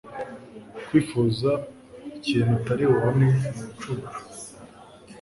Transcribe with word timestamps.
Kwifuza 0.85 1.49
ikintu 2.17 2.51
utari 2.59 2.83
bubone 2.89 3.27
ni 3.39 3.49
ubucucu 3.63 4.15